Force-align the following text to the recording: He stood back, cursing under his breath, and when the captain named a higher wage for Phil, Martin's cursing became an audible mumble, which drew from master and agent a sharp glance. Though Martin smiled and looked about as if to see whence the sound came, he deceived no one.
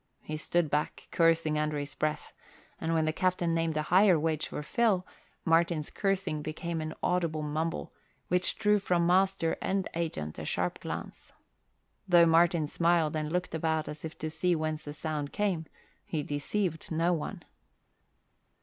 He 0.23 0.35
stood 0.35 0.71
back, 0.71 1.07
cursing 1.11 1.59
under 1.59 1.77
his 1.77 1.93
breath, 1.93 2.33
and 2.79 2.95
when 2.95 3.05
the 3.05 3.13
captain 3.13 3.53
named 3.53 3.77
a 3.77 3.83
higher 3.83 4.19
wage 4.19 4.47
for 4.47 4.63
Phil, 4.63 5.05
Martin's 5.45 5.91
cursing 5.91 6.41
became 6.41 6.81
an 6.81 6.95
audible 7.03 7.43
mumble, 7.43 7.93
which 8.27 8.57
drew 8.57 8.79
from 8.79 9.05
master 9.05 9.57
and 9.61 9.87
agent 9.93 10.39
a 10.39 10.43
sharp 10.45 10.79
glance. 10.79 11.33
Though 12.07 12.25
Martin 12.25 12.65
smiled 12.65 13.15
and 13.15 13.31
looked 13.31 13.53
about 13.53 13.87
as 13.87 14.03
if 14.03 14.17
to 14.17 14.31
see 14.31 14.55
whence 14.55 14.81
the 14.85 14.93
sound 14.95 15.31
came, 15.33 15.67
he 16.03 16.23
deceived 16.23 16.89
no 16.91 17.13
one. 17.13 17.43